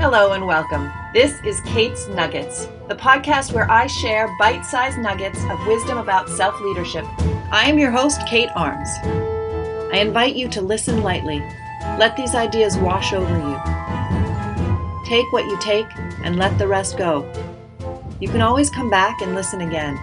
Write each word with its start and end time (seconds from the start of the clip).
Hello 0.00 0.30
and 0.30 0.46
welcome. 0.46 0.92
This 1.12 1.42
is 1.44 1.60
Kate's 1.62 2.06
Nuggets, 2.06 2.66
the 2.86 2.94
podcast 2.94 3.52
where 3.52 3.68
I 3.68 3.88
share 3.88 4.32
bite 4.38 4.62
sized 4.64 4.96
nuggets 5.00 5.42
of 5.50 5.66
wisdom 5.66 5.98
about 5.98 6.28
self 6.28 6.60
leadership. 6.60 7.04
I 7.50 7.64
am 7.68 7.80
your 7.80 7.90
host, 7.90 8.24
Kate 8.24 8.48
Arms. 8.54 8.88
I 9.92 9.98
invite 9.98 10.36
you 10.36 10.48
to 10.50 10.62
listen 10.62 11.02
lightly. 11.02 11.40
Let 11.98 12.16
these 12.16 12.36
ideas 12.36 12.76
wash 12.78 13.12
over 13.12 13.28
you. 13.28 15.04
Take 15.04 15.32
what 15.32 15.46
you 15.46 15.58
take 15.60 15.88
and 16.22 16.36
let 16.36 16.56
the 16.58 16.68
rest 16.68 16.96
go. 16.96 17.26
You 18.20 18.28
can 18.28 18.40
always 18.40 18.70
come 18.70 18.90
back 18.90 19.20
and 19.20 19.34
listen 19.34 19.62
again. 19.62 19.96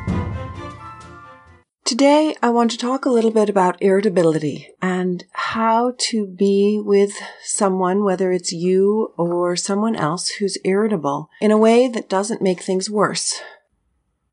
Today, 1.96 2.36
I 2.44 2.50
want 2.50 2.72
to 2.72 2.78
talk 2.78 3.06
a 3.06 3.10
little 3.10 3.32
bit 3.32 3.48
about 3.48 3.82
irritability 3.82 4.68
and 4.82 5.24
how 5.32 5.94
to 6.10 6.28
be 6.28 6.78
with 6.84 7.14
someone, 7.42 8.04
whether 8.04 8.34
it's 8.34 8.52
you 8.52 9.14
or 9.18 9.56
someone 9.56 9.96
else 9.96 10.28
who's 10.28 10.58
irritable, 10.66 11.30
in 11.40 11.52
a 11.52 11.58
way 11.58 11.88
that 11.88 12.10
doesn't 12.10 12.42
make 12.42 12.62
things 12.62 12.90
worse. 12.90 13.40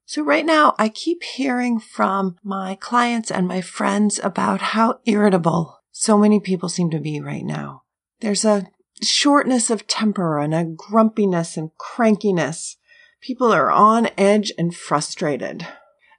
So 0.06 0.24
right 0.24 0.44
now, 0.44 0.74
I 0.76 0.88
keep 0.88 1.22
hearing 1.22 1.78
from 1.78 2.36
my 2.42 2.76
clients 2.80 3.30
and 3.30 3.46
my 3.46 3.60
friends 3.60 4.18
about 4.24 4.60
how 4.60 4.98
irritable 5.04 5.82
so 5.92 6.18
many 6.18 6.40
people 6.40 6.68
seem 6.68 6.90
to 6.90 6.98
be 6.98 7.20
right 7.20 7.44
now. 7.44 7.84
There's 8.18 8.44
a 8.44 8.66
shortness 9.04 9.70
of 9.70 9.86
temper 9.86 10.40
and 10.40 10.52
a 10.52 10.64
grumpiness 10.64 11.56
and 11.56 11.70
crankiness. 11.78 12.74
People 13.20 13.52
are 13.52 13.70
on 13.70 14.08
edge 14.18 14.50
and 14.58 14.74
frustrated. 14.74 15.64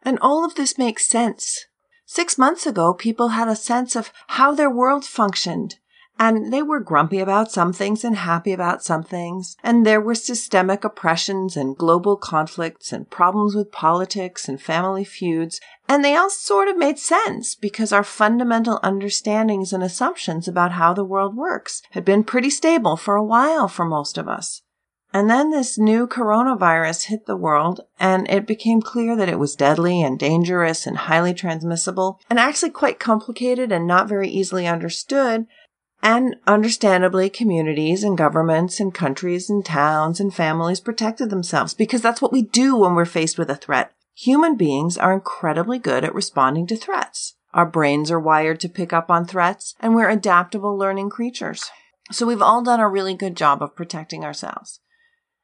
And 0.03 0.19
all 0.21 0.45
of 0.45 0.55
this 0.55 0.77
makes 0.77 1.07
sense. 1.07 1.65
Six 2.05 2.37
months 2.37 2.67
ago, 2.67 2.93
people 2.93 3.29
had 3.29 3.47
a 3.47 3.55
sense 3.55 3.95
of 3.95 4.11
how 4.27 4.53
their 4.53 4.69
world 4.69 5.05
functioned. 5.05 5.79
And 6.19 6.53
they 6.53 6.61
were 6.61 6.79
grumpy 6.79 7.19
about 7.19 7.51
some 7.51 7.73
things 7.73 8.03
and 8.03 8.15
happy 8.15 8.53
about 8.53 8.83
some 8.83 9.03
things. 9.03 9.57
And 9.63 9.85
there 9.85 9.99
were 9.99 10.15
systemic 10.15 10.83
oppressions 10.83 11.57
and 11.57 11.75
global 11.75 12.17
conflicts 12.17 12.93
and 12.93 13.09
problems 13.09 13.55
with 13.55 13.71
politics 13.71 14.47
and 14.47 14.61
family 14.61 15.03
feuds. 15.03 15.59
And 15.89 16.03
they 16.03 16.15
all 16.15 16.29
sort 16.29 16.67
of 16.67 16.77
made 16.77 16.99
sense 16.99 17.55
because 17.55 17.91
our 17.91 18.03
fundamental 18.03 18.79
understandings 18.83 19.73
and 19.73 19.81
assumptions 19.81 20.47
about 20.47 20.73
how 20.73 20.93
the 20.93 21.03
world 21.03 21.35
works 21.35 21.81
had 21.91 22.05
been 22.05 22.23
pretty 22.23 22.49
stable 22.49 22.95
for 22.95 23.15
a 23.15 23.23
while 23.23 23.67
for 23.67 23.85
most 23.85 24.17
of 24.17 24.27
us. 24.27 24.61
And 25.13 25.29
then 25.29 25.51
this 25.51 25.77
new 25.77 26.07
coronavirus 26.07 27.05
hit 27.05 27.27
the 27.27 27.37
world 27.37 27.81
and 27.99 28.27
it 28.31 28.47
became 28.47 28.81
clear 28.81 29.15
that 29.15 29.29
it 29.29 29.37
was 29.37 29.55
deadly 29.55 30.01
and 30.01 30.17
dangerous 30.17 30.87
and 30.87 30.97
highly 30.97 31.35
transmissible 31.35 32.19
and 32.31 32.39
actually 32.39 32.71
quite 32.71 32.99
complicated 32.99 33.71
and 33.71 33.85
not 33.85 34.09
very 34.09 34.27
easily 34.27 34.65
understood. 34.65 35.45
And 36.01 36.35
understandably, 36.47 37.29
communities 37.29 38.03
and 38.03 38.17
governments 38.17 38.79
and 38.79 38.93
countries 38.93 39.51
and 39.51 39.63
towns 39.63 40.19
and 40.19 40.33
families 40.33 40.79
protected 40.79 41.29
themselves 41.29 41.75
because 41.75 42.01
that's 42.01 42.21
what 42.21 42.33
we 42.33 42.41
do 42.41 42.75
when 42.75 42.95
we're 42.95 43.05
faced 43.05 43.37
with 43.37 43.51
a 43.51 43.55
threat. 43.55 43.93
Human 44.15 44.55
beings 44.55 44.97
are 44.97 45.13
incredibly 45.13 45.77
good 45.77 46.03
at 46.03 46.15
responding 46.15 46.65
to 46.67 46.75
threats. 46.75 47.35
Our 47.53 47.67
brains 47.67 48.09
are 48.09 48.19
wired 48.19 48.59
to 48.61 48.69
pick 48.69 48.91
up 48.91 49.11
on 49.11 49.25
threats 49.25 49.75
and 49.79 49.93
we're 49.93 50.09
adaptable 50.09 50.75
learning 50.75 51.11
creatures. 51.11 51.69
So 52.11 52.25
we've 52.25 52.41
all 52.41 52.63
done 52.63 52.79
a 52.79 52.89
really 52.89 53.13
good 53.13 53.37
job 53.37 53.61
of 53.61 53.75
protecting 53.75 54.25
ourselves. 54.25 54.79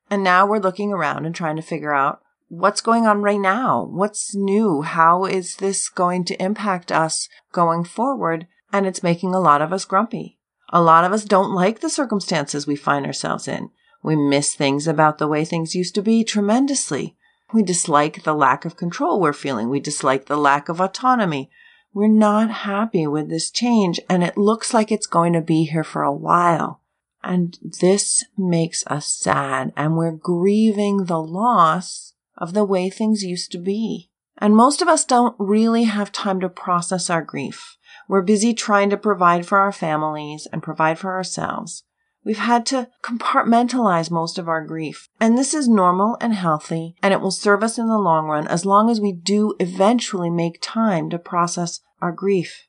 And 0.10 0.24
now 0.24 0.46
we're 0.46 0.60
looking 0.60 0.92
around 0.92 1.26
and 1.26 1.36
trying 1.36 1.56
to 1.56 1.62
figure 1.62 1.94
out 1.94 2.22
what's 2.48 2.82
going 2.82 3.06
on 3.06 3.22
right 3.22 3.40
now? 3.40 3.88
What's 3.92 4.36
new? 4.36 4.82
How 4.82 5.26
is 5.26 5.56
this 5.58 5.88
going 5.90 6.26
to 6.26 6.44
impact 6.44 6.92
us 6.92 7.30
going 7.52 7.84
forward? 7.84 8.48
And 8.74 8.86
it's 8.86 9.04
making 9.04 9.34
a 9.34 9.40
lot 9.40 9.62
of 9.62 9.72
us 9.72 9.86
grumpy. 9.86 10.40
A 10.72 10.82
lot 10.82 11.04
of 11.04 11.12
us 11.12 11.26
don't 11.26 11.54
like 11.54 11.80
the 11.80 11.90
circumstances 11.90 12.68
we 12.68 12.76
find 12.76 13.06
ourselves 13.06 13.48
in. 13.48 13.70
We 14.04 14.16
miss 14.16 14.56
things 14.56 14.88
about 14.88 15.18
the 15.18 15.28
way 15.28 15.46
things 15.46 15.76
used 15.76 15.96
to 15.96 16.02
be 16.02 16.24
tremendously. 16.24 17.16
We 17.54 17.64
dislike 17.64 18.24
the 18.24 18.36
lack 18.36 18.66
of 18.66 18.78
control 18.78 19.20
we're 19.20 19.34
feeling. 19.34 19.70
We 19.70 19.80
dislike 19.80 20.28
the 20.28 20.38
lack 20.38 20.70
of 20.70 20.80
autonomy. 20.80 21.50
We're 21.94 22.08
not 22.08 22.52
happy 22.52 23.08
with 23.08 23.30
this 23.30 23.50
change 23.50 24.00
and 24.08 24.24
it 24.24 24.38
looks 24.38 24.74
like 24.74 24.92
it's 24.92 25.08
going 25.08 25.34
to 25.34 25.42
be 25.42 25.66
here 25.66 25.84
for 25.84 26.04
a 26.04 26.14
while. 26.14 26.79
And 27.24 27.58
this 27.62 28.24
makes 28.38 28.84
us 28.88 29.08
sad 29.08 29.74
and 29.76 29.98
we're 29.98 30.12
grieving 30.12 31.06
the 31.06 31.22
loss 31.22 32.14
of 32.38 32.54
the 32.54 32.64
way 32.64 32.90
things 32.90 33.24
used 33.24 33.52
to 33.52 33.58
be. 33.58 34.10
And 34.38 34.56
most 34.56 34.82
of 34.82 34.88
us 34.88 35.04
don't 35.04 35.36
really 35.38 35.84
have 35.84 36.12
time 36.12 36.40
to 36.40 36.50
process 36.50 37.10
our 37.10 37.22
grief. 37.22 37.78
We're 38.08 38.22
busy 38.22 38.54
trying 38.54 38.90
to 38.92 38.98
provide 38.98 39.46
for 39.46 39.58
our 39.58 39.74
families 39.74 40.48
and 40.52 40.64
provide 40.64 40.98
for 40.98 41.14
ourselves. 41.14 41.84
We've 42.24 42.38
had 42.38 42.66
to 42.68 42.90
compartmentalize 43.04 44.12
most 44.12 44.38
of 44.38 44.48
our 44.48 44.64
grief. 44.64 45.10
And 45.20 45.38
this 45.38 45.54
is 45.54 45.68
normal 45.68 46.18
and 46.20 46.34
healthy, 46.34 46.96
and 47.02 47.14
it 47.14 47.22
will 47.22 47.32
serve 47.32 47.64
us 47.64 47.78
in 47.78 47.88
the 47.88 47.98
long 47.98 48.28
run 48.28 48.48
as 48.48 48.66
long 48.66 48.90
as 48.90 49.02
we 49.02 49.12
do 49.12 49.56
eventually 49.60 50.30
make 50.30 50.60
time 50.62 51.10
to 51.10 51.20
process 51.20 51.80
our 52.02 52.12
grief. 52.12 52.68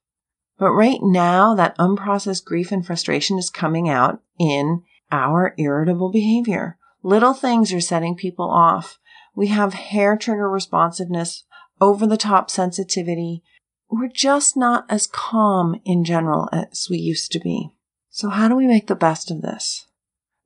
But 0.61 0.73
right 0.73 1.01
now, 1.03 1.55
that 1.55 1.77
unprocessed 1.79 2.45
grief 2.45 2.71
and 2.71 2.85
frustration 2.87 3.39
is 3.39 3.49
coming 3.49 3.89
out 3.89 4.21
in 4.39 4.83
our 5.11 5.55
irritable 5.57 6.13
behavior. 6.13 6.77
Little 7.03 7.33
things 7.33 7.73
are 7.73 7.81
setting 7.81 8.15
people 8.15 8.51
off. 8.51 8.99
We 9.35 9.47
have 9.47 9.73
hair 9.73 10.19
trigger 10.19 10.51
responsiveness, 10.51 11.45
over 11.81 12.07
the 12.07 12.19
top 12.19 12.51
sensitivity. 12.51 13.43
We're 13.89 14.09
just 14.09 14.55
not 14.55 14.85
as 14.91 15.07
calm 15.07 15.81
in 15.87 16.05
general 16.05 16.51
as 16.53 16.89
we 16.91 16.99
used 16.99 17.33
to 17.33 17.41
be. 17.41 17.71
So 18.11 18.29
how 18.29 18.47
do 18.47 18.55
we 18.55 18.67
make 18.67 18.87
the 18.87 18.95
best 18.95 19.31
of 19.31 19.41
this? 19.41 19.87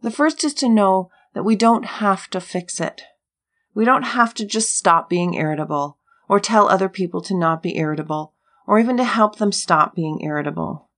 The 0.01 0.13
first 0.13 0.45
is 0.45 0.55
to 0.55 0.69
know 0.69 1.11
that 1.33 1.43
we 1.43 1.57
don't 1.57 1.87
have 1.87 2.31
to 2.31 2.41
fix 2.41 2.79
it. 2.79 3.03
We 3.75 3.85
don't 3.85 4.05
have 4.05 4.33
to 4.35 4.47
just 4.47 4.79
stop 4.79 5.11
being 5.11 5.35
irritable 5.35 5.99
or 6.29 6.39
tell 6.39 6.69
other 6.69 6.89
people 6.89 7.21
to 7.23 7.37
not 7.37 7.65
be 7.65 7.77
irritable 7.79 8.34
or 8.67 8.79
even 8.79 8.97
to 8.97 9.05
help 9.05 9.37
them 9.37 9.53
stop 9.53 9.95
being 9.95 10.21
irritable. 10.23 10.91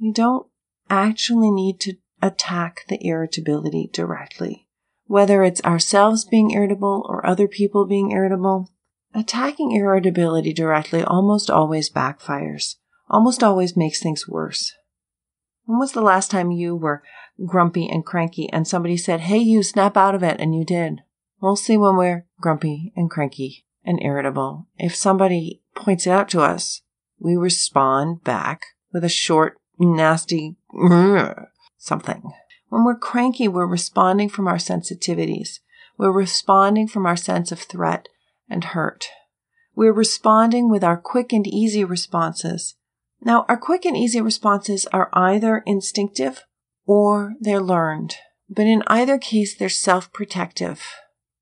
We 0.00 0.12
don't 0.12 0.46
actually 0.90 1.50
need 1.50 1.80
to 1.80 1.94
attack 2.22 2.84
the 2.88 3.04
irritability 3.04 3.90
directly. 3.92 4.66
Whether 5.06 5.42
it's 5.42 5.62
ourselves 5.62 6.24
being 6.24 6.50
irritable 6.50 7.06
or 7.08 7.24
other 7.24 7.48
people 7.48 7.86
being 7.86 8.12
irritable, 8.12 8.70
attacking 9.14 9.72
irritability 9.72 10.52
directly 10.52 11.02
almost 11.02 11.50
always 11.50 11.90
backfires, 11.90 12.74
almost 13.08 13.42
always 13.42 13.76
makes 13.76 14.02
things 14.02 14.28
worse. 14.28 14.74
When 15.64 15.78
was 15.78 15.92
the 15.92 16.02
last 16.02 16.30
time 16.30 16.50
you 16.50 16.76
were 16.76 17.02
grumpy 17.46 17.88
and 17.88 18.04
cranky 18.04 18.50
and 18.52 18.66
somebody 18.66 18.96
said, 18.96 19.20
Hey, 19.20 19.38
you 19.38 19.62
snap 19.62 19.96
out 19.96 20.14
of 20.14 20.22
it, 20.22 20.40
and 20.40 20.54
you 20.54 20.64
did? 20.64 21.02
Mostly 21.40 21.76
when 21.76 21.96
we're 21.96 22.26
grumpy 22.40 22.92
and 22.96 23.10
cranky 23.10 23.64
and 23.84 24.00
irritable. 24.02 24.66
If 24.76 24.94
somebody 24.94 25.62
points 25.74 26.06
it 26.06 26.10
out 26.10 26.28
to 26.30 26.40
us, 26.40 26.82
we 27.18 27.36
respond 27.36 28.22
back 28.24 28.62
with 28.92 29.04
a 29.04 29.08
short, 29.08 29.56
nasty 29.78 30.56
something. 31.76 32.22
When 32.68 32.84
we're 32.84 32.98
cranky, 32.98 33.48
we're 33.48 33.66
responding 33.66 34.28
from 34.28 34.46
our 34.46 34.56
sensitivities. 34.56 35.60
We're 35.96 36.12
responding 36.12 36.88
from 36.88 37.06
our 37.06 37.16
sense 37.16 37.50
of 37.50 37.60
threat 37.60 38.08
and 38.48 38.64
hurt. 38.64 39.08
We're 39.74 39.92
responding 39.92 40.70
with 40.70 40.84
our 40.84 40.96
quick 40.96 41.32
and 41.32 41.46
easy 41.46 41.84
responses. 41.84 42.74
Now, 43.20 43.44
our 43.48 43.56
quick 43.56 43.84
and 43.84 43.96
easy 43.96 44.20
responses 44.20 44.86
are 44.92 45.08
either 45.12 45.62
instinctive 45.66 46.44
or 46.86 47.34
they're 47.40 47.60
learned. 47.60 48.16
But 48.48 48.66
in 48.66 48.82
either 48.86 49.18
case, 49.18 49.56
they're 49.56 49.68
self-protective. 49.68 50.82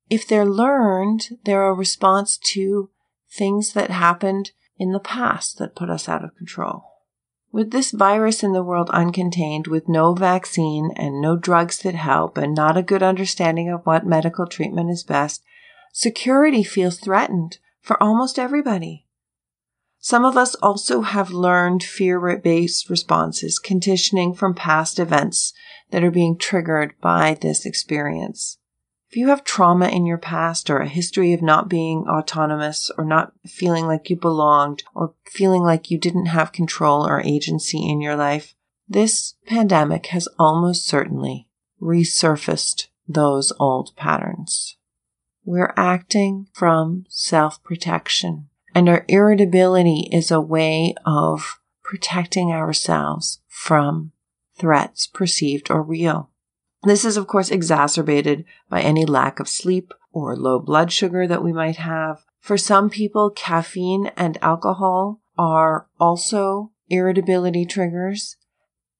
If 0.09 0.27
they're 0.27 0.45
learned, 0.45 1.29
they're 1.45 1.67
a 1.67 1.73
response 1.73 2.37
to 2.53 2.89
things 3.31 3.73
that 3.73 3.91
happened 3.91 4.51
in 4.77 4.91
the 4.91 4.99
past 4.99 5.57
that 5.57 5.75
put 5.75 5.89
us 5.89 6.07
out 6.07 6.23
of 6.23 6.35
control. 6.35 6.83
With 7.51 7.71
this 7.71 7.91
virus 7.91 8.43
in 8.43 8.53
the 8.53 8.63
world 8.63 8.89
uncontained, 8.89 9.67
with 9.67 9.87
no 9.87 10.13
vaccine 10.13 10.91
and 10.95 11.21
no 11.21 11.37
drugs 11.37 11.79
that 11.79 11.95
help, 11.95 12.37
and 12.37 12.53
not 12.53 12.77
a 12.77 12.83
good 12.83 13.01
understanding 13.01 13.69
of 13.69 13.85
what 13.85 14.05
medical 14.05 14.45
treatment 14.45 14.89
is 14.91 15.03
best, 15.03 15.43
security 15.93 16.63
feels 16.63 16.99
threatened 16.99 17.57
for 17.81 18.01
almost 18.03 18.37
everybody. 18.37 19.05
Some 19.99 20.23
of 20.23 20.37
us 20.37 20.55
also 20.55 21.01
have 21.01 21.31
learned 21.31 21.83
fear 21.83 22.37
based 22.37 22.89
responses, 22.89 23.59
conditioning 23.59 24.33
from 24.33 24.53
past 24.53 24.99
events 24.99 25.53
that 25.89 26.03
are 26.03 26.11
being 26.11 26.37
triggered 26.37 26.93
by 27.01 27.37
this 27.41 27.65
experience. 27.65 28.57
If 29.09 29.15
you 29.15 29.29
have 29.29 29.43
trauma 29.45 29.87
in 29.87 30.05
your 30.05 30.17
past 30.17 30.69
or 30.69 30.79
a 30.79 30.87
history 30.87 31.31
of 31.31 31.41
not 31.41 31.69
being 31.69 32.05
autonomous 32.09 32.91
or 32.97 33.05
not 33.05 33.31
feeling 33.45 33.85
like 33.85 34.09
you 34.09 34.17
belonged 34.17 34.83
or 34.93 35.13
feeling 35.25 35.63
like 35.63 35.89
you 35.89 35.97
didn't 35.97 36.25
have 36.25 36.51
control 36.51 37.07
or 37.07 37.21
agency 37.21 37.87
in 37.87 38.01
your 38.01 38.17
life, 38.17 38.53
this 38.87 39.35
pandemic 39.45 40.07
has 40.07 40.27
almost 40.37 40.85
certainly 40.85 41.47
resurfaced 41.81 42.87
those 43.07 43.53
old 43.59 43.95
patterns. 43.95 44.75
We're 45.45 45.73
acting 45.77 46.47
from 46.51 47.05
self 47.07 47.63
protection 47.63 48.49
and 48.75 48.89
our 48.89 49.05
irritability 49.07 50.09
is 50.11 50.31
a 50.31 50.41
way 50.41 50.93
of 51.05 51.59
protecting 51.81 52.51
ourselves 52.51 53.39
from 53.47 54.11
threats 54.59 55.07
perceived 55.07 55.71
or 55.71 55.81
real. 55.81 56.29
This 56.87 57.03
is, 57.03 57.17
of 57.17 57.27
course, 57.27 57.51
exacerbated 57.51 58.45
by 58.69 58.79
any 58.79 59.05
lack 59.05 59.41
of 59.41 59.49
sleep 59.49 59.93
or 60.13 60.37
low 60.37 60.57
blood 60.57 60.89
sugar 60.89 61.27
that 61.27 61.43
we 61.43 61.51
might 61.51 61.75
have. 61.75 62.23
For 62.39 62.57
some 62.57 62.89
people, 62.89 63.29
caffeine 63.29 64.09
and 64.15 64.37
alcohol 64.41 65.19
are 65.37 65.87
also 65.99 66.71
irritability 66.87 67.65
triggers. 67.65 68.37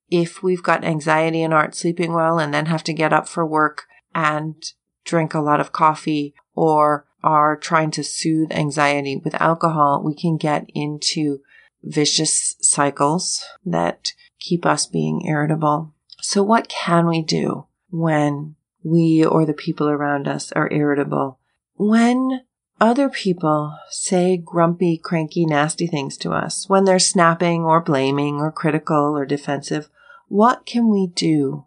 If 0.10 0.44
we've 0.44 0.62
got 0.62 0.84
anxiety 0.84 1.42
and 1.42 1.54
aren't 1.54 1.76
sleeping 1.76 2.12
well 2.12 2.40
and 2.40 2.54
then 2.54 2.66
have 2.66 2.84
to 2.84 2.94
get 2.94 3.14
up 3.14 3.26
for 3.26 3.46
work 3.46 3.86
and 4.14 4.62
drink 5.06 5.34
a 5.34 5.40
lot 5.40 5.62
of 5.62 5.72
coffee 5.72 6.36
or 6.56 7.06
are 7.24 7.56
trying 7.56 7.92
to 7.92 8.04
soothe 8.04 8.52
anxiety 8.52 9.16
with 9.16 9.42
alcohol, 9.42 10.04
we 10.04 10.14
can 10.14 10.36
get 10.36 10.66
into 10.76 11.40
vicious 11.82 12.58
cycles 12.60 13.46
that 13.66 14.12
keep 14.40 14.66
us 14.66 14.86
being 14.86 15.26
irritable. 15.26 15.94
So 16.20 16.44
what 16.44 16.68
can 16.68 17.08
we 17.08 17.22
do 17.22 17.67
when 17.90 18.56
we 18.84 19.26
or 19.26 19.46
the 19.46 19.54
people 19.54 19.90
around 19.90 20.28
us 20.28 20.52
are 20.52 20.72
irritable? 20.72 21.40
When 21.76 22.42
other 22.80 23.10
people 23.10 23.78
say 23.90 24.38
grumpy, 24.38 24.98
cranky, 24.98 25.46
nasty 25.46 25.88
things 25.88 26.18
to 26.18 26.32
us, 26.32 26.70
when 26.70 26.86
they're 26.86 27.00
snapping 27.00 27.64
or 27.64 27.82
blaming 27.82 28.36
or 28.36 28.52
critical 28.52 29.18
or 29.18 29.26
defensive, 29.26 29.90
what 30.28 30.66
can 30.66 30.90
we 30.90 31.08
do? 31.08 31.66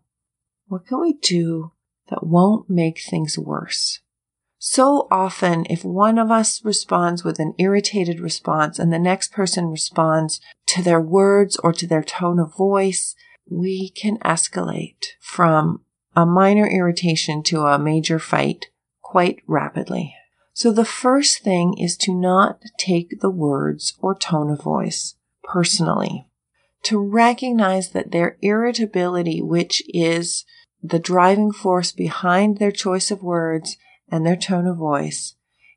What 0.68 0.86
can 0.86 1.00
we 1.00 1.14
do 1.14 1.72
that 2.08 2.26
won't 2.26 2.70
make 2.70 3.00
things 3.00 3.38
worse? 3.38 4.00
So 4.62 5.08
often, 5.10 5.64
if 5.70 5.84
one 5.84 6.18
of 6.18 6.30
us 6.30 6.62
responds 6.64 7.24
with 7.24 7.38
an 7.38 7.54
irritated 7.58 8.20
response 8.20 8.78
and 8.78 8.92
the 8.92 8.98
next 8.98 9.32
person 9.32 9.70
responds 9.70 10.38
to 10.66 10.82
their 10.82 11.00
words 11.00 11.56
or 11.64 11.72
to 11.72 11.86
their 11.86 12.02
tone 12.02 12.38
of 12.38 12.54
voice, 12.54 13.14
we 13.50 13.88
can 13.88 14.18
escalate 14.18 15.06
from 15.18 15.80
a 16.14 16.26
minor 16.26 16.66
irritation 16.66 17.42
to 17.44 17.62
a 17.62 17.78
major 17.78 18.18
fight 18.18 18.66
quite 19.00 19.42
rapidly. 19.46 20.14
So 20.52 20.72
the 20.72 20.84
first 20.84 21.42
thing 21.42 21.78
is 21.78 21.96
to 21.98 22.14
not 22.14 22.60
take 22.78 23.20
the 23.20 23.30
words 23.30 23.94
or 24.00 24.14
tone 24.14 24.50
of 24.50 24.62
voice 24.62 25.14
personally. 25.42 26.26
To 26.84 26.98
recognize 26.98 27.90
that 27.90 28.10
their 28.10 28.36
irritability, 28.40 29.42
which 29.42 29.82
is 29.88 30.44
the 30.82 30.98
driving 30.98 31.52
force 31.52 31.92
behind 31.92 32.58
their 32.58 32.70
choice 32.70 33.10
of 33.10 33.22
words 33.22 33.76
and 34.08 34.24
their 34.24 34.36
tone 34.36 34.66
of 34.66 34.76
voice, 34.76 35.34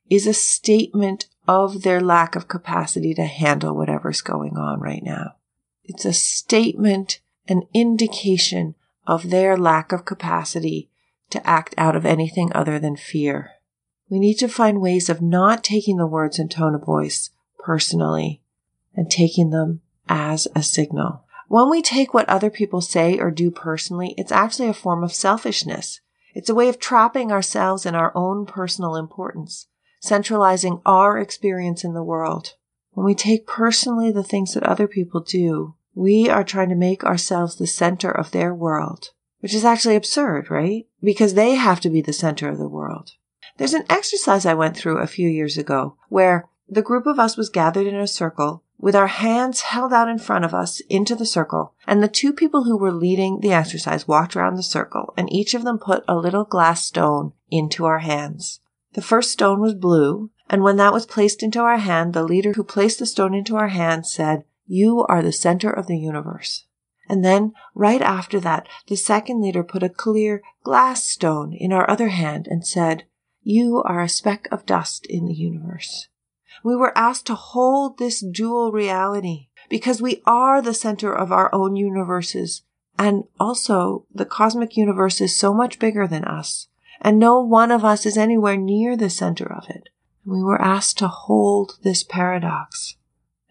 is 0.09 0.27
a 0.27 0.33
statement 0.33 1.27
of 1.47 1.83
their 1.83 1.99
lack 1.99 2.35
of 2.35 2.47
capacity 2.47 3.13
to 3.13 3.25
handle 3.25 3.75
whatever's 3.75 4.21
going 4.21 4.57
on 4.57 4.79
right 4.79 5.03
now. 5.03 5.35
It's 5.83 6.05
a 6.05 6.13
statement, 6.13 7.19
an 7.47 7.63
indication 7.73 8.75
of 9.05 9.29
their 9.29 9.57
lack 9.57 9.91
of 9.91 10.05
capacity 10.05 10.89
to 11.29 11.45
act 11.47 11.73
out 11.77 11.95
of 11.95 12.05
anything 12.05 12.51
other 12.53 12.79
than 12.79 12.95
fear. 12.95 13.51
We 14.09 14.19
need 14.19 14.35
to 14.35 14.47
find 14.47 14.81
ways 14.81 15.09
of 15.09 15.21
not 15.21 15.63
taking 15.63 15.97
the 15.97 16.07
words 16.07 16.37
and 16.37 16.49
tone 16.49 16.75
of 16.75 16.85
voice 16.85 17.31
personally 17.59 18.41
and 18.95 19.09
taking 19.09 19.49
them 19.49 19.81
as 20.07 20.47
a 20.55 20.61
signal. 20.61 21.25
When 21.47 21.69
we 21.69 21.81
take 21.81 22.13
what 22.13 22.29
other 22.29 22.49
people 22.49 22.81
say 22.81 23.17
or 23.19 23.31
do 23.31 23.51
personally, 23.51 24.13
it's 24.17 24.31
actually 24.31 24.69
a 24.69 24.73
form 24.73 25.03
of 25.03 25.13
selfishness. 25.13 26.01
It's 26.33 26.49
a 26.49 26.55
way 26.55 26.69
of 26.69 26.79
trapping 26.79 27.31
ourselves 27.31 27.85
in 27.85 27.95
our 27.95 28.11
own 28.15 28.45
personal 28.45 28.95
importance, 28.95 29.67
centralizing 30.01 30.81
our 30.85 31.17
experience 31.17 31.83
in 31.83 31.93
the 31.93 32.03
world. 32.03 32.55
When 32.91 33.05
we 33.05 33.15
take 33.15 33.47
personally 33.47 34.11
the 34.11 34.23
things 34.23 34.53
that 34.53 34.63
other 34.63 34.87
people 34.87 35.21
do, 35.21 35.75
we 35.95 36.29
are 36.29 36.43
trying 36.43 36.69
to 36.69 36.75
make 36.75 37.03
ourselves 37.03 37.55
the 37.55 37.67
center 37.67 38.11
of 38.11 38.31
their 38.31 38.53
world, 38.53 39.11
which 39.39 39.53
is 39.53 39.65
actually 39.65 39.95
absurd, 39.95 40.49
right? 40.49 40.87
Because 41.01 41.33
they 41.33 41.55
have 41.55 41.79
to 41.81 41.89
be 41.89 42.01
the 42.01 42.13
center 42.13 42.49
of 42.49 42.57
the 42.57 42.67
world. 42.67 43.11
There's 43.57 43.73
an 43.73 43.85
exercise 43.89 44.45
I 44.45 44.53
went 44.53 44.75
through 44.75 44.97
a 44.97 45.07
few 45.07 45.29
years 45.29 45.57
ago 45.57 45.97
where 46.09 46.49
the 46.67 46.81
group 46.81 47.05
of 47.05 47.19
us 47.19 47.37
was 47.37 47.49
gathered 47.49 47.85
in 47.85 47.95
a 47.95 48.07
circle 48.07 48.63
with 48.83 48.95
our 48.97 49.07
hands 49.07 49.61
held 49.61 49.93
out 49.93 50.09
in 50.09 50.17
front 50.17 50.43
of 50.43 50.53
us 50.53 50.81
into 50.89 51.15
the 51.15 51.25
circle, 51.25 51.73
and 51.87 52.03
the 52.03 52.07
two 52.09 52.33
people 52.33 52.65
who 52.65 52.75
were 52.75 52.91
leading 52.91 53.39
the 53.39 53.53
exercise 53.53 54.09
walked 54.09 54.35
around 54.35 54.55
the 54.55 54.61
circle, 54.61 55.13
and 55.15 55.31
each 55.31 55.53
of 55.53 55.63
them 55.63 55.77
put 55.77 56.03
a 56.05 56.17
little 56.17 56.43
glass 56.43 56.83
stone 56.83 57.31
into 57.49 57.85
our 57.85 57.99
hands. 57.99 58.59
The 58.91 59.01
first 59.01 59.31
stone 59.31 59.61
was 59.61 59.73
blue, 59.73 60.31
and 60.49 60.63
when 60.63 60.75
that 60.77 60.91
was 60.91 61.05
placed 61.05 61.41
into 61.41 61.61
our 61.61 61.77
hand, 61.77 62.13
the 62.13 62.23
leader 62.23 62.51
who 62.51 62.63
placed 62.65 62.99
the 62.99 63.05
stone 63.05 63.33
into 63.33 63.55
our 63.55 63.69
hand 63.69 64.05
said, 64.05 64.43
You 64.65 65.05
are 65.09 65.21
the 65.21 65.31
center 65.31 65.69
of 65.69 65.87
the 65.87 65.97
universe. 65.97 66.65
And 67.09 67.23
then, 67.23 67.53
right 67.75 68.01
after 68.01 68.39
that, 68.39 68.67
the 68.87 68.95
second 68.95 69.41
leader 69.41 69.63
put 69.63 69.83
a 69.83 69.89
clear 69.89 70.41
glass 70.63 71.03
stone 71.03 71.53
in 71.53 71.73
our 71.73 71.89
other 71.89 72.09
hand 72.09 72.47
and 72.47 72.65
said, 72.65 73.03
you 73.43 73.83
are 73.85 74.01
a 74.01 74.07
speck 74.07 74.47
of 74.51 74.65
dust 74.65 75.05
in 75.05 75.25
the 75.25 75.33
universe. 75.33 76.07
We 76.63 76.77
were 76.77 76.97
asked 76.97 77.27
to 77.27 77.35
hold 77.35 77.97
this 77.97 78.21
dual 78.21 78.71
reality 78.71 79.49
because 79.69 80.01
we 80.01 80.21
are 80.25 80.61
the 80.61 80.73
center 80.73 81.13
of 81.13 81.31
our 81.31 81.53
own 81.53 81.75
universes. 81.75 82.61
And 82.97 83.25
also 83.39 84.05
the 84.13 84.25
cosmic 84.25 84.77
universe 84.77 85.19
is 85.19 85.35
so 85.35 85.53
much 85.53 85.77
bigger 85.77 86.07
than 86.07 86.23
us. 86.23 86.67
And 87.01 87.19
no 87.19 87.41
one 87.41 87.69
of 87.69 87.83
us 87.83 88.05
is 88.05 88.17
anywhere 88.17 88.55
near 88.55 88.95
the 88.95 89.09
center 89.09 89.51
of 89.51 89.69
it. 89.69 89.89
We 90.25 90.41
were 90.41 90.61
asked 90.61 90.97
to 90.99 91.09
hold 91.09 91.79
this 91.83 92.03
paradox 92.03 92.95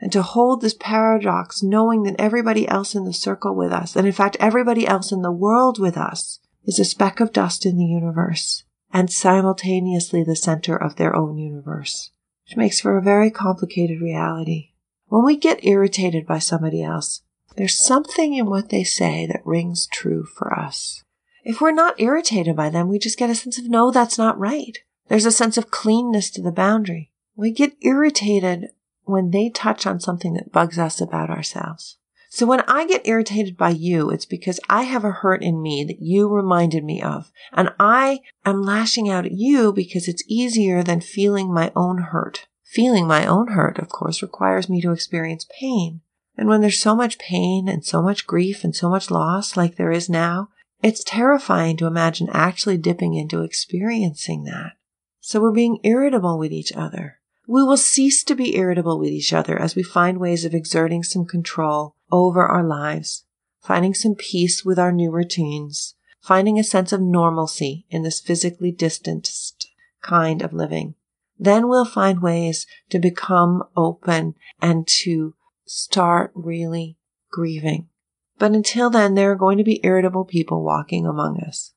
and 0.02 0.10
to 0.10 0.20
hold 0.20 0.60
this 0.60 0.74
paradox 0.74 1.62
knowing 1.62 2.02
that 2.02 2.16
everybody 2.18 2.66
else 2.66 2.96
in 2.96 3.04
the 3.04 3.12
circle 3.14 3.54
with 3.54 3.72
us, 3.72 3.94
and 3.94 4.04
in 4.04 4.12
fact 4.12 4.36
everybody 4.40 4.84
else 4.84 5.12
in 5.12 5.22
the 5.22 5.30
world 5.30 5.78
with 5.78 5.96
us, 5.96 6.40
is 6.64 6.80
a 6.80 6.84
speck 6.84 7.20
of 7.20 7.32
dust 7.32 7.64
in 7.64 7.76
the 7.76 7.84
universe 7.84 8.64
and 8.92 9.10
simultaneously 9.10 10.24
the 10.24 10.36
center 10.36 10.76
of 10.76 10.96
their 10.96 11.14
own 11.14 11.38
universe, 11.38 12.10
which 12.44 12.56
makes 12.56 12.80
for 12.80 12.98
a 12.98 13.02
very 13.02 13.30
complicated 13.30 14.00
reality. 14.00 14.72
When 15.06 15.24
we 15.24 15.36
get 15.36 15.64
irritated 15.64 16.26
by 16.26 16.40
somebody 16.40 16.82
else, 16.82 17.22
there's 17.56 17.78
something 17.78 18.34
in 18.34 18.46
what 18.46 18.70
they 18.70 18.82
say 18.82 19.26
that 19.26 19.46
rings 19.46 19.86
true 19.86 20.24
for 20.24 20.58
us. 20.58 21.04
If 21.44 21.60
we're 21.60 21.70
not 21.70 22.00
irritated 22.00 22.56
by 22.56 22.70
them, 22.70 22.88
we 22.88 22.98
just 22.98 23.18
get 23.18 23.30
a 23.30 23.34
sense 23.34 23.58
of, 23.58 23.68
no, 23.68 23.92
that's 23.92 24.18
not 24.18 24.38
right. 24.38 24.78
There's 25.08 25.26
a 25.26 25.32
sense 25.32 25.56
of 25.56 25.70
cleanness 25.70 26.30
to 26.32 26.42
the 26.42 26.52
boundary. 26.52 27.12
We 27.36 27.52
get 27.52 27.76
irritated 27.82 28.70
when 29.04 29.30
they 29.30 29.50
touch 29.50 29.86
on 29.86 30.00
something 30.00 30.34
that 30.34 30.52
bugs 30.52 30.78
us 30.78 31.00
about 31.00 31.30
ourselves. 31.30 31.98
So 32.30 32.46
when 32.46 32.62
I 32.62 32.86
get 32.86 33.06
irritated 33.06 33.58
by 33.58 33.70
you, 33.70 34.08
it's 34.08 34.24
because 34.24 34.58
I 34.66 34.84
have 34.84 35.04
a 35.04 35.10
hurt 35.10 35.42
in 35.42 35.60
me 35.60 35.84
that 35.84 36.00
you 36.00 36.28
reminded 36.28 36.82
me 36.82 37.02
of. 37.02 37.30
And 37.52 37.74
I 37.78 38.20
am 38.46 38.62
lashing 38.62 39.10
out 39.10 39.26
at 39.26 39.32
you 39.32 39.70
because 39.70 40.08
it's 40.08 40.24
easier 40.26 40.82
than 40.82 41.02
feeling 41.02 41.52
my 41.52 41.70
own 41.76 41.98
hurt. 41.98 42.46
Feeling 42.64 43.06
my 43.06 43.26
own 43.26 43.48
hurt, 43.48 43.78
of 43.78 43.90
course, 43.90 44.22
requires 44.22 44.70
me 44.70 44.80
to 44.80 44.92
experience 44.92 45.46
pain. 45.60 46.00
And 46.34 46.48
when 46.48 46.62
there's 46.62 46.78
so 46.78 46.96
much 46.96 47.18
pain 47.18 47.68
and 47.68 47.84
so 47.84 48.00
much 48.00 48.26
grief 48.26 48.64
and 48.64 48.74
so 48.74 48.88
much 48.88 49.10
loss 49.10 49.54
like 49.54 49.76
there 49.76 49.92
is 49.92 50.08
now, 50.08 50.48
it's 50.82 51.04
terrifying 51.04 51.76
to 51.76 51.86
imagine 51.86 52.30
actually 52.32 52.78
dipping 52.78 53.14
into 53.14 53.42
experiencing 53.42 54.44
that. 54.44 54.72
So 55.20 55.38
we're 55.38 55.52
being 55.52 55.80
irritable 55.84 56.38
with 56.38 56.50
each 56.50 56.72
other. 56.72 57.18
We 57.52 57.62
will 57.62 57.76
cease 57.76 58.24
to 58.24 58.34
be 58.34 58.56
irritable 58.56 58.98
with 58.98 59.10
each 59.10 59.30
other 59.30 59.60
as 59.60 59.76
we 59.76 59.82
find 59.82 60.16
ways 60.16 60.46
of 60.46 60.54
exerting 60.54 61.02
some 61.02 61.26
control 61.26 61.96
over 62.10 62.46
our 62.46 62.64
lives, 62.64 63.26
finding 63.60 63.92
some 63.92 64.14
peace 64.14 64.64
with 64.64 64.78
our 64.78 64.90
new 64.90 65.10
routines, 65.10 65.94
finding 66.22 66.58
a 66.58 66.64
sense 66.64 66.94
of 66.94 67.02
normalcy 67.02 67.84
in 67.90 68.04
this 68.04 68.22
physically 68.22 68.72
distanced 68.72 69.68
kind 70.00 70.40
of 70.40 70.54
living. 70.54 70.94
Then 71.38 71.68
we'll 71.68 71.84
find 71.84 72.22
ways 72.22 72.66
to 72.88 72.98
become 72.98 73.62
open 73.76 74.34
and 74.62 74.88
to 75.02 75.34
start 75.66 76.32
really 76.34 76.96
grieving. 77.30 77.90
But 78.38 78.52
until 78.52 78.88
then, 78.88 79.14
there 79.14 79.30
are 79.30 79.36
going 79.36 79.58
to 79.58 79.62
be 79.62 79.84
irritable 79.84 80.24
people 80.24 80.64
walking 80.64 81.06
among 81.06 81.38
us. 81.40 81.74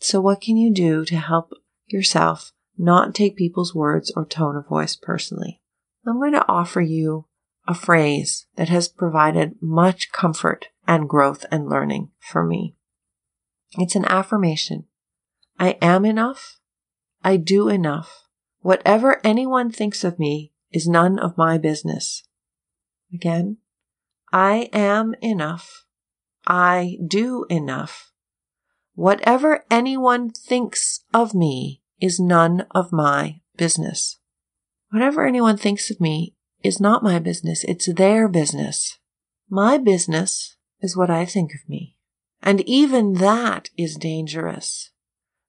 So 0.00 0.20
what 0.20 0.42
can 0.42 0.58
you 0.58 0.70
do 0.70 1.06
to 1.06 1.16
help 1.16 1.54
yourself 1.86 2.52
not 2.78 3.14
take 3.14 3.36
people's 3.36 3.74
words 3.74 4.12
or 4.14 4.24
tone 4.24 4.56
of 4.56 4.68
voice 4.68 4.96
personally? 4.96 5.60
I'm 6.06 6.18
going 6.18 6.32
to 6.32 6.48
offer 6.48 6.80
you 6.80 7.26
a 7.66 7.74
phrase 7.74 8.46
that 8.56 8.70
has 8.70 8.88
provided 8.88 9.56
much 9.60 10.10
comfort 10.12 10.68
and 10.86 11.08
growth 11.08 11.44
and 11.50 11.68
learning 11.68 12.10
for 12.18 12.44
me. 12.44 12.76
It's 13.76 13.94
an 13.94 14.06
affirmation. 14.06 14.86
I 15.58 15.76
am 15.82 16.04
enough. 16.04 16.58
I 17.22 17.36
do 17.36 17.68
enough. 17.68 18.24
Whatever 18.60 19.20
anyone 19.22 19.70
thinks 19.70 20.02
of 20.04 20.18
me 20.18 20.52
is 20.72 20.88
none 20.88 21.18
of 21.18 21.36
my 21.36 21.58
business. 21.58 22.22
Again, 23.12 23.58
I 24.32 24.70
am 24.72 25.14
enough. 25.20 25.84
I 26.46 26.98
do 27.06 27.44
enough. 27.50 28.12
Whatever 28.94 29.64
anyone 29.70 30.30
thinks 30.30 31.04
of 31.12 31.34
me 31.34 31.82
is 32.00 32.20
none 32.20 32.66
of 32.70 32.92
my 32.92 33.40
business. 33.56 34.18
Whatever 34.90 35.26
anyone 35.26 35.56
thinks 35.56 35.90
of 35.90 36.00
me 36.00 36.34
is 36.62 36.80
not 36.80 37.02
my 37.02 37.18
business. 37.18 37.64
It's 37.64 37.92
their 37.92 38.28
business. 38.28 38.98
My 39.50 39.78
business 39.78 40.56
is 40.80 40.96
what 40.96 41.10
I 41.10 41.24
think 41.24 41.52
of 41.52 41.68
me. 41.68 41.96
And 42.42 42.60
even 42.62 43.14
that 43.14 43.70
is 43.76 43.96
dangerous 43.96 44.90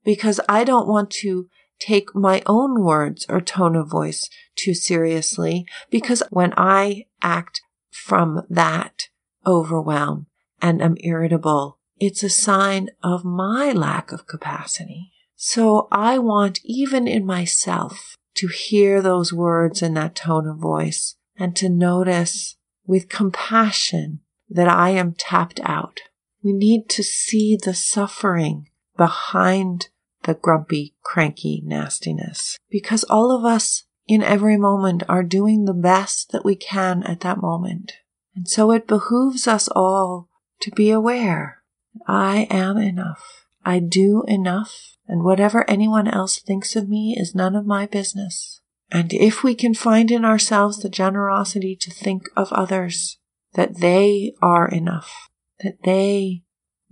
because 0.04 0.40
I 0.50 0.64
don't 0.64 0.88
want 0.88 1.12
to 1.12 1.48
take 1.80 2.14
my 2.14 2.42
own 2.46 2.84
words 2.84 3.26
or 3.30 3.40
tone 3.40 3.76
of 3.76 3.90
voice 3.90 4.30
too 4.56 4.74
seriously 4.74 5.66
because 5.90 6.22
when 6.30 6.54
I 6.58 7.06
act 7.22 7.62
from 7.90 8.42
that 8.50 9.04
overwhelm 9.46 10.28
and 10.62 10.82
am 10.82 10.98
irritable, 11.00 11.80
it's 12.00 12.24
a 12.24 12.30
sign 12.30 12.90
of 13.04 13.24
my 13.24 13.72
lack 13.72 14.12
of 14.12 14.28
capacity. 14.28 15.12
So 15.42 15.88
I 15.90 16.20
want 16.20 16.60
even 16.66 17.08
in 17.08 17.26
myself 17.26 18.18
to 18.36 18.48
hear 18.48 19.02
those 19.02 19.32
words 19.32 19.82
in 19.82 19.94
that 19.94 20.14
tone 20.14 20.46
of 20.46 20.58
voice 20.58 21.16
and 21.38 21.56
to 21.56 21.70
notice 21.70 22.58
with 22.86 23.08
compassion 23.08 24.20
that 24.50 24.68
I 24.68 24.90
am 24.90 25.14
tapped 25.18 25.62
out. 25.64 26.02
We 26.44 26.52
need 26.52 26.90
to 26.90 27.04
see 27.04 27.56
the 27.56 27.74
suffering 27.74 28.68
behind 28.98 29.88
the 30.24 30.34
grumpy, 30.34 30.96
cranky 31.04 31.64
nastiness 31.66 32.58
because 32.70 33.06
all 33.06 33.32
of 33.32 33.46
us 33.46 33.86
in 34.10 34.22
every 34.22 34.58
moment 34.58 35.04
are 35.08 35.24
doing 35.24 35.64
the 35.64 35.74
best 35.74 36.34
that 36.34 36.44
we 36.44 36.58
can 36.58 37.02
at 37.04 37.22
that 37.22 37.38
moment. 37.38 37.94
And 38.36 38.46
so 38.46 38.72
it 38.72 38.88
behooves 38.88 39.48
us 39.48 39.70
all 39.70 40.28
to 40.60 40.72
be 40.72 40.92
aware. 40.92 41.64
I 42.06 42.46
am 42.50 42.76
enough. 42.76 43.46
I 43.66 43.80
do 43.80 44.24
enough. 44.28 44.96
And 45.08 45.24
whatever 45.24 45.68
anyone 45.68 46.08
else 46.08 46.40
thinks 46.40 46.76
of 46.76 46.88
me 46.88 47.16
is 47.18 47.34
none 47.34 47.56
of 47.56 47.66
my 47.66 47.88
business. 47.88 48.62
And 48.92 49.12
if 49.14 49.44
we 49.44 49.56
can 49.56 49.74
find 49.74 50.12
in 50.12 50.24
ourselves 50.24 50.80
the 50.80 50.90
generosity 50.90 51.76
to 51.82 51.92
think 51.92 52.30
of 52.36 52.54
others, 52.54 53.18
that 53.54 53.80
they 53.80 54.34
are 54.42 54.68
enough, 54.68 55.30
that 55.64 55.84
they 55.84 56.44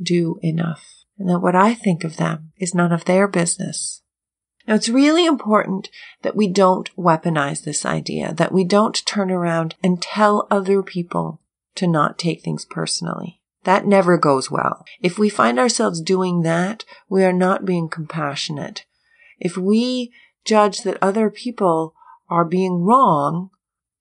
do 0.02 0.40
enough, 0.42 1.06
and 1.18 1.30
that 1.30 1.40
what 1.40 1.56
I 1.56 1.74
think 1.74 2.04
of 2.04 2.18
them 2.18 2.52
is 2.58 2.74
none 2.74 2.92
of 2.92 3.06
their 3.06 3.28
business. 3.28 4.02
Now 4.68 4.76
it's 4.76 4.90
really 4.90 5.26
important 5.26 5.90
that 6.24 6.36
we 6.36 6.48
don't 6.48 6.94
weaponize 6.96 7.64
this 7.64 7.86
idea, 7.86 8.34
that 8.34 8.52
we 8.52 8.64
don't 8.64 9.06
turn 9.06 9.32
around 9.32 9.76
and 9.84 10.02
tell 10.02 10.48
other 10.52 10.84
people 10.84 11.42
to 11.76 11.88
not 11.88 12.18
take 12.18 12.42
things 12.42 12.66
personally. 12.66 13.42
That 13.64 13.86
never 13.86 14.18
goes 14.18 14.50
well. 14.50 14.86
If 15.02 15.20
we 15.20 15.30
find 15.30 15.60
ourselves 15.60 16.02
doing 16.02 16.42
that, 16.42 16.86
we 17.10 17.24
are 17.24 17.34
not 17.34 17.66
being 17.66 17.90
compassionate. 17.90 18.86
If 19.40 19.58
we 19.58 20.14
judge 20.46 20.84
that 20.84 20.98
other 21.02 21.30
people 21.30 21.94
are 22.30 22.46
being 22.46 22.84
wrong, 22.84 23.50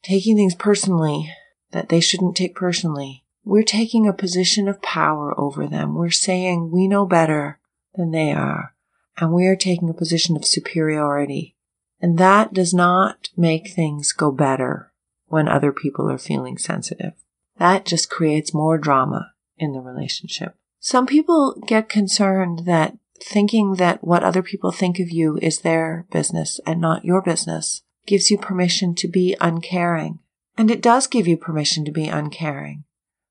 taking 0.02 0.36
things 0.36 0.54
personally 0.54 1.32
that 1.72 1.88
they 1.88 2.00
shouldn't 2.00 2.36
take 2.36 2.54
personally, 2.54 3.25
we're 3.44 3.62
taking 3.62 4.06
a 4.06 4.12
position 4.12 4.68
of 4.68 4.82
power 4.82 5.38
over 5.38 5.66
them. 5.66 5.94
We're 5.94 6.10
saying 6.10 6.70
we 6.72 6.88
know 6.88 7.06
better 7.06 7.58
than 7.94 8.10
they 8.10 8.32
are, 8.32 8.75
and 9.18 9.32
we 9.32 9.46
are 9.46 9.56
taking 9.56 9.88
a 9.88 9.94
position 9.94 10.36
of 10.36 10.44
superiority. 10.44 11.56
And 12.00 12.18
that 12.18 12.52
does 12.52 12.75
not 12.75 13.30
make 13.36 13.70
things 13.70 14.12
go 14.12 14.30
better 14.30 14.92
when 15.26 15.48
other 15.48 15.72
people 15.72 16.10
are 16.10 16.18
feeling 16.18 16.58
sensitive. 16.58 17.12
That 17.58 17.86
just 17.86 18.10
creates 18.10 18.52
more 18.52 18.78
drama 18.78 19.32
in 19.58 19.72
the 19.72 19.80
relationship. 19.80 20.54
Some 20.78 21.06
people 21.06 21.60
get 21.66 21.88
concerned 21.88 22.60
that 22.66 22.96
thinking 23.22 23.75
that 23.75 24.04
what 24.04 24.22
other 24.22 24.42
people 24.42 24.70
think 24.70 24.98
of 24.98 25.10
you 25.10 25.38
is 25.40 25.60
their 25.60 26.06
business 26.12 26.60
and 26.66 26.80
not 26.80 27.04
your 27.04 27.22
business 27.22 27.82
gives 28.06 28.30
you 28.30 28.38
permission 28.38 28.94
to 28.94 29.08
be 29.08 29.36
uncaring. 29.40 30.20
And 30.56 30.70
it 30.70 30.82
does 30.82 31.06
give 31.06 31.26
you 31.26 31.36
permission 31.36 31.84
to 31.84 31.92
be 31.92 32.06
uncaring, 32.08 32.84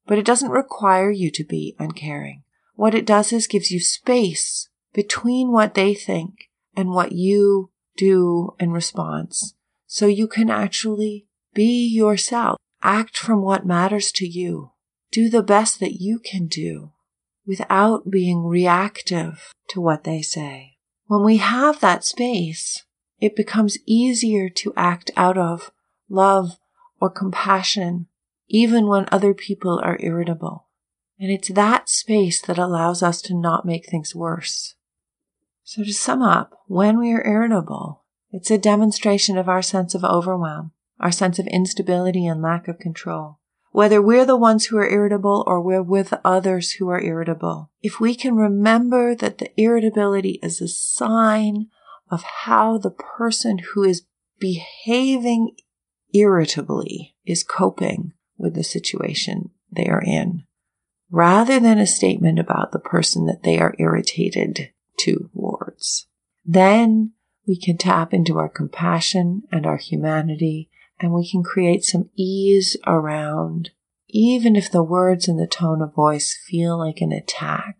but 0.05 0.17
it 0.17 0.25
doesn't 0.25 0.51
require 0.51 1.09
you 1.09 1.31
to 1.31 1.43
be 1.43 1.75
uncaring. 1.79 2.43
What 2.75 2.93
it 2.93 3.05
does 3.05 3.31
is 3.31 3.47
gives 3.47 3.71
you 3.71 3.79
space 3.79 4.69
between 4.93 5.51
what 5.51 5.73
they 5.73 5.93
think 5.93 6.49
and 6.75 6.89
what 6.89 7.13
you 7.13 7.71
do 7.97 8.55
in 8.59 8.71
response. 8.71 9.53
So 9.87 10.07
you 10.07 10.27
can 10.27 10.49
actually 10.49 11.25
be 11.53 11.87
yourself, 11.87 12.57
act 12.83 13.17
from 13.17 13.41
what 13.41 13.65
matters 13.65 14.11
to 14.13 14.27
you, 14.27 14.71
do 15.15 15.29
the 15.29 15.41
best 15.41 15.79
that 15.79 16.01
you 16.01 16.19
can 16.19 16.45
do 16.45 16.91
without 17.47 18.11
being 18.11 18.43
reactive 18.43 19.53
to 19.69 19.79
what 19.79 20.03
they 20.03 20.21
say. 20.21 20.73
When 21.05 21.23
we 21.23 21.37
have 21.37 21.79
that 21.79 22.03
space, 22.03 22.83
it 23.21 23.33
becomes 23.33 23.77
easier 23.85 24.49
to 24.49 24.73
act 24.75 25.11
out 25.15 25.37
of 25.37 25.71
love 26.09 26.57
or 26.99 27.09
compassion, 27.09 28.07
even 28.49 28.87
when 28.87 29.07
other 29.09 29.33
people 29.33 29.79
are 29.81 29.97
irritable. 30.01 30.67
And 31.17 31.31
it's 31.31 31.47
that 31.47 31.87
space 31.87 32.41
that 32.41 32.57
allows 32.57 33.01
us 33.01 33.21
to 33.21 33.39
not 33.39 33.65
make 33.65 33.85
things 33.87 34.13
worse. 34.13 34.75
So 35.63 35.85
to 35.85 35.93
sum 35.93 36.21
up, 36.21 36.59
when 36.67 36.99
we 36.99 37.13
are 37.13 37.25
irritable, 37.25 38.03
it's 38.31 38.51
a 38.51 38.57
demonstration 38.57 39.37
of 39.37 39.47
our 39.47 39.61
sense 39.61 39.95
of 39.95 40.03
overwhelm, 40.03 40.73
our 40.99 41.11
sense 41.11 41.39
of 41.39 41.47
instability 41.47 42.27
and 42.27 42.41
lack 42.41 42.67
of 42.67 42.79
control. 42.79 43.39
Whether 43.75 44.01
we're 44.01 44.25
the 44.25 44.37
ones 44.37 44.67
who 44.67 44.77
are 44.77 44.87
irritable 44.87 45.43
or 45.45 45.59
we're 45.59 45.83
with 45.83 46.13
others 46.23 46.71
who 46.71 46.87
are 46.87 47.01
irritable, 47.01 47.71
if 47.81 47.99
we 47.99 48.15
can 48.15 48.37
remember 48.37 49.13
that 49.15 49.37
the 49.37 49.51
irritability 49.59 50.39
is 50.41 50.61
a 50.61 50.69
sign 50.69 51.67
of 52.09 52.23
how 52.23 52.77
the 52.77 52.89
person 52.89 53.57
who 53.73 53.83
is 53.83 54.05
behaving 54.39 55.57
irritably 56.13 57.17
is 57.25 57.43
coping 57.43 58.13
with 58.37 58.55
the 58.55 58.63
situation 58.63 59.49
they 59.69 59.87
are 59.87 60.01
in, 60.01 60.45
rather 61.11 61.59
than 61.59 61.77
a 61.77 61.85
statement 61.85 62.39
about 62.39 62.71
the 62.71 62.79
person 62.79 63.25
that 63.25 63.43
they 63.43 63.59
are 63.59 63.75
irritated 63.77 64.69
towards. 64.97 66.07
Then 66.45 67.11
we 67.45 67.59
can 67.59 67.77
tap 67.77 68.13
into 68.13 68.37
our 68.37 68.47
compassion 68.47 69.41
and 69.51 69.65
our 69.65 69.75
humanity, 69.75 70.69
and 70.99 71.13
we 71.13 71.29
can 71.29 71.43
create 71.43 71.83
some 71.83 72.09
ease 72.15 72.77
around, 72.85 73.71
even 74.09 74.55
if 74.55 74.71
the 74.71 74.83
words 74.83 75.27
and 75.27 75.39
the 75.39 75.47
tone 75.47 75.81
of 75.81 75.93
voice 75.93 76.37
feel 76.47 76.77
like 76.77 77.01
an 77.01 77.11
attack. 77.11 77.77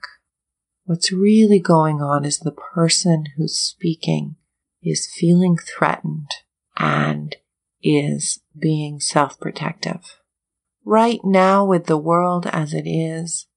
What's 0.84 1.12
really 1.12 1.60
going 1.60 2.01
on 2.01 2.25
is 2.25 2.39
the 2.39 2.51
person 2.51 3.25
who's 3.38 3.57
speaking 3.57 4.36
is 4.84 5.12
feeling 5.12 5.57
threatened 5.57 6.29
and 6.77 7.36
is 7.81 8.41
being 8.60 9.00
self 9.00 9.39
protective. 9.39 10.19
Right 10.84 11.19
now, 11.24 11.65
with 11.65 11.86
the 11.86 11.98
world 11.98 12.45
as 12.48 12.74
it 12.74 12.88
is, 12.88 13.48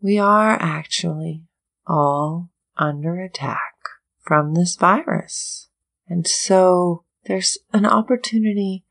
we 0.00 0.18
are 0.18 0.52
actually 0.60 1.44
all 1.86 2.50
under 2.76 3.20
attack 3.20 3.74
from 4.20 4.54
this 4.54 4.76
virus. 4.76 5.68
And 6.08 6.26
so 6.26 7.04
there's 7.26 7.58
an 7.74 7.84
opportunity 7.84 8.84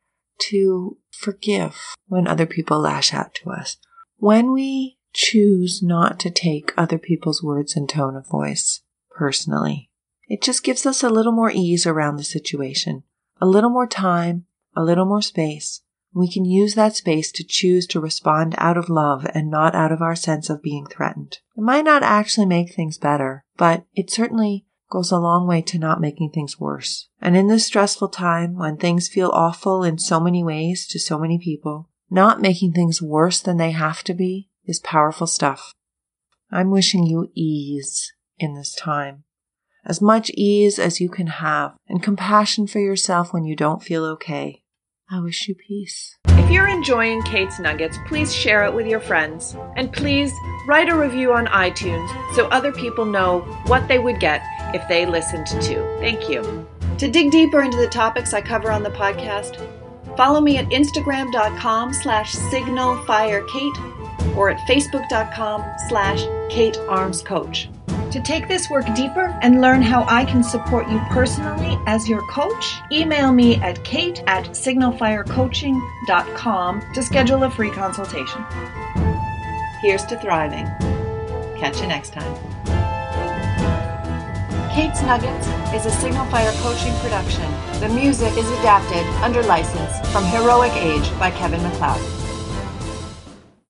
to 0.49 0.97
forgive 1.11 1.95
when 2.07 2.27
other 2.27 2.45
people 2.45 2.79
lash 2.79 3.13
out 3.13 3.33
to 3.35 3.49
us. 3.49 3.77
When 4.17 4.51
we 4.51 4.97
choose 5.13 5.81
not 5.81 6.19
to 6.19 6.29
take 6.29 6.73
other 6.77 6.97
people's 6.97 7.41
words 7.41 7.75
and 7.75 7.87
tone 7.89 8.15
of 8.15 8.27
voice 8.27 8.81
personally, 9.11 9.89
it 10.27 10.41
just 10.41 10.63
gives 10.63 10.85
us 10.85 11.03
a 11.03 11.09
little 11.09 11.31
more 11.31 11.51
ease 11.51 11.85
around 11.85 12.17
the 12.17 12.23
situation, 12.23 13.03
a 13.41 13.45
little 13.45 13.69
more 13.69 13.87
time, 13.87 14.45
a 14.75 14.83
little 14.83 15.05
more 15.05 15.21
space. 15.21 15.81
We 16.13 16.31
can 16.31 16.45
use 16.45 16.75
that 16.75 16.95
space 16.95 17.31
to 17.33 17.43
choose 17.43 17.85
to 17.87 17.99
respond 17.99 18.55
out 18.57 18.77
of 18.77 18.89
love 18.89 19.25
and 19.33 19.49
not 19.49 19.75
out 19.75 19.91
of 19.91 20.01
our 20.01 20.15
sense 20.15 20.49
of 20.49 20.63
being 20.63 20.85
threatened. 20.85 21.39
It 21.55 21.61
might 21.61 21.85
not 21.85 22.03
actually 22.03 22.45
make 22.47 22.73
things 22.73 22.97
better, 22.97 23.43
but 23.55 23.85
it 23.93 24.09
certainly 24.09 24.65
goes 24.89 25.11
a 25.11 25.17
long 25.17 25.47
way 25.47 25.61
to 25.61 25.79
not 25.79 26.01
making 26.01 26.31
things 26.31 26.59
worse. 26.59 27.09
And 27.21 27.35
in 27.35 27.47
this 27.47 27.65
stressful 27.65 28.09
time, 28.09 28.55
when 28.55 28.77
things 28.77 29.07
feel 29.07 29.29
awful 29.33 29.83
in 29.83 29.97
so 29.97 30.19
many 30.19 30.43
ways 30.43 30.87
to 30.87 30.99
so 30.99 31.19
many 31.19 31.37
people, 31.37 31.89
not 32.09 32.41
making 32.41 32.73
things 32.73 33.01
worse 33.01 33.39
than 33.39 33.57
they 33.57 33.71
have 33.71 34.03
to 34.03 34.13
be 34.13 34.49
is 34.65 34.79
powerful 34.79 35.27
stuff. 35.27 35.73
I'm 36.51 36.71
wishing 36.71 37.05
you 37.05 37.29
ease 37.35 38.13
in 38.37 38.55
this 38.55 38.73
time. 38.73 39.23
As 39.85 40.01
much 40.01 40.29
ease 40.33 40.79
as 40.79 40.99
you 40.99 41.09
can 41.09 41.27
have 41.27 41.75
and 41.87 42.03
compassion 42.03 42.67
for 42.67 42.79
yourself 42.79 43.33
when 43.33 43.45
you 43.45 43.55
don't 43.55 43.83
feel 43.83 44.03
okay. 44.05 44.63
I 45.09 45.21
wish 45.21 45.47
you 45.47 45.55
peace. 45.55 46.17
If 46.27 46.51
you're 46.51 46.67
enjoying 46.67 47.21
Kate's 47.23 47.59
Nuggets, 47.59 47.97
please 48.07 48.33
share 48.33 48.65
it 48.65 48.73
with 48.73 48.87
your 48.87 48.99
friends. 48.99 49.55
And 49.75 49.91
please 49.91 50.33
write 50.67 50.89
a 50.89 50.97
review 50.97 51.33
on 51.33 51.47
iTunes 51.47 52.07
so 52.35 52.47
other 52.47 52.71
people 52.71 53.05
know 53.05 53.39
what 53.67 53.87
they 53.87 53.99
would 53.99 54.19
get 54.19 54.41
if 54.73 54.87
they 54.87 55.05
listened 55.05 55.47
too. 55.61 55.83
Thank 55.99 56.29
you. 56.29 56.67
To 56.97 57.07
dig 57.07 57.31
deeper 57.31 57.61
into 57.61 57.77
the 57.77 57.87
topics 57.87 58.33
I 58.33 58.41
cover 58.41 58.69
on 58.71 58.83
the 58.83 58.89
podcast, 58.89 59.55
follow 60.17 60.41
me 60.41 60.57
at 60.57 60.67
instagram.com 60.69 61.93
slash 61.93 62.35
signalfirekate 62.35 64.35
or 64.35 64.49
at 64.49 64.57
facebook.com 64.67 65.63
slash 65.87 66.23
katearmscoach. 66.51 67.71
To 68.11 68.21
take 68.21 68.47
this 68.47 68.69
work 68.69 68.85
deeper 68.95 69.37
and 69.41 69.59
learn 69.61 69.81
how 69.81 70.05
I 70.07 70.23
can 70.25 70.43
support 70.43 70.87
you 70.89 70.99
personally 71.09 71.77
as 71.85 72.09
your 72.09 72.21
coach, 72.27 72.75
email 72.91 73.33
me 73.33 73.55
at 73.57 73.83
kate 73.83 74.23
at 74.27 74.45
signalfirecoaching.com 74.45 76.93
to 76.93 77.03
schedule 77.03 77.43
a 77.43 77.51
free 77.51 77.71
consultation. 77.71 78.45
Here's 79.81 80.05
to 80.05 80.17
thriving. 80.19 80.65
Catch 81.59 81.81
you 81.81 81.87
next 81.87 82.13
time. 82.13 82.56
Kate's 84.77 85.01
Nuggets 85.01 85.47
is 85.73 85.87
a 85.87 85.89
Signal 85.89 86.23
Fire 86.27 86.51
coaching 86.61 86.93
production. 86.99 87.51
The 87.79 87.89
music 87.89 88.31
is 88.37 88.47
adapted 88.59 89.03
under 89.23 89.41
license 89.41 90.07
from 90.11 90.23
Heroic 90.25 90.71
Age 90.73 91.09
by 91.17 91.31
Kevin 91.31 91.63
MacLeod. 91.63 92.16